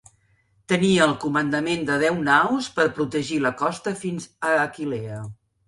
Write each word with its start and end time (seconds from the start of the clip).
Tenia 0.71 1.03
el 1.05 1.13
comandament 1.25 1.83
de 1.91 1.99
deu 2.05 2.17
naus 2.29 2.71
per 2.79 2.87
protegir 2.97 3.39
la 3.47 3.55
costa 3.63 3.97
fins 4.03 4.29
a 4.55 4.59
Aquileia. 4.67 5.25